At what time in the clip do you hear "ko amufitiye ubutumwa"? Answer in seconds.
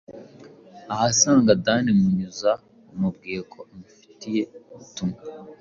3.51-5.19